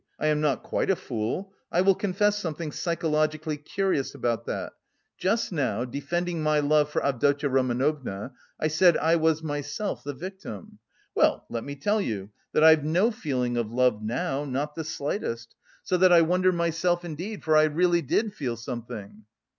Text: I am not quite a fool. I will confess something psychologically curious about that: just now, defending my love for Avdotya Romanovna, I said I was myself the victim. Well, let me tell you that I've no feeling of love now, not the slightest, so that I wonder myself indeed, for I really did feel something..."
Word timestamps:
I 0.19 0.25
am 0.29 0.41
not 0.41 0.63
quite 0.63 0.89
a 0.89 0.95
fool. 0.95 1.53
I 1.71 1.81
will 1.81 1.93
confess 1.93 2.35
something 2.35 2.71
psychologically 2.71 3.55
curious 3.57 4.15
about 4.15 4.47
that: 4.47 4.73
just 5.19 5.51
now, 5.51 5.85
defending 5.85 6.41
my 6.41 6.59
love 6.59 6.89
for 6.89 7.05
Avdotya 7.05 7.49
Romanovna, 7.49 8.31
I 8.59 8.67
said 8.67 8.97
I 8.97 9.15
was 9.17 9.43
myself 9.43 10.03
the 10.03 10.15
victim. 10.15 10.79
Well, 11.13 11.45
let 11.51 11.63
me 11.63 11.75
tell 11.75 12.01
you 12.01 12.31
that 12.51 12.63
I've 12.63 12.83
no 12.83 13.11
feeling 13.11 13.57
of 13.57 13.71
love 13.71 14.01
now, 14.01 14.43
not 14.43 14.73
the 14.73 14.83
slightest, 14.83 15.53
so 15.83 15.97
that 15.97 16.11
I 16.11 16.21
wonder 16.23 16.51
myself 16.51 17.05
indeed, 17.05 17.43
for 17.43 17.55
I 17.55 17.65
really 17.65 18.01
did 18.01 18.33
feel 18.33 18.57
something..." 18.57 19.25